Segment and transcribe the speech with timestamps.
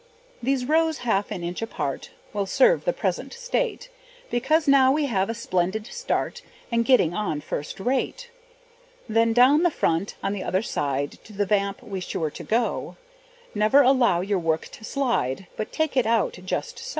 [0.41, 3.89] These rows, half an inch apart, Will serve the present state,
[4.31, 8.31] Because now we have a splendid start, And getting on first rate.
[9.07, 12.97] Then down the front on the other side, To the vamp be sure to go;
[13.53, 16.89] Never allow your work to slide, But take it out just so.